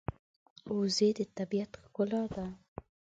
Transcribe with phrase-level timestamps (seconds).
[0.77, 2.45] وزې د طبیعت ښکلا ده